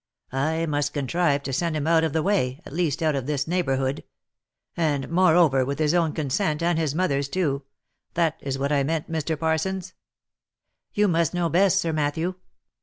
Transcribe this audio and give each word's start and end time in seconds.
•'I 0.35 0.65
must 0.65 0.95
contrive 0.95 1.43
to 1.43 1.53
send 1.53 1.77
him 1.77 1.85
out 1.85 2.03
of 2.03 2.11
the 2.11 2.23
way, 2.23 2.59
at 2.65 2.73
least 2.73 3.03
out 3.03 3.13
of 3.13 3.27
this 3.27 3.47
neighbourhood; 3.47 4.03
and 4.75 5.07
moreover 5.09 5.63
with 5.63 5.77
his 5.77 5.93
own 5.93 6.11
consent 6.13 6.63
and 6.63 6.79
his 6.79 6.95
mother's 6.95 7.29
too. 7.29 7.65
That 8.15 8.37
is 8.41 8.57
what 8.57 8.71
I 8.71 8.81
meant, 8.81 9.11
Mr. 9.11 9.39
Parsons."" 9.39 9.93
You 10.95 11.07
must 11.07 11.35
know 11.35 11.49
best, 11.49 11.79
Sir 11.79 11.93
Matthew. 11.93 12.33